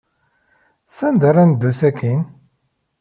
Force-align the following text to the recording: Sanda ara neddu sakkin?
Sanda 0.95 1.25
ara 1.29 1.43
neddu 1.47 1.69
sakkin? 1.79 2.21